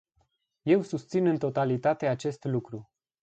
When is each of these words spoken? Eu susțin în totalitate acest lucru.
Eu 0.65 0.81
susțin 0.81 1.25
în 1.25 1.37
totalitate 1.37 2.05
acest 2.07 2.43
lucru. 2.43 2.89